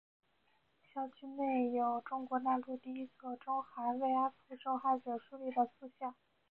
[0.81, 6.15] 校区内有中国大陆第一座为中韩慰安妇受害者树立的塑像。